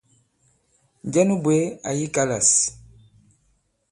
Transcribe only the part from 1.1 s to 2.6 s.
nu bwě àyì kalâs?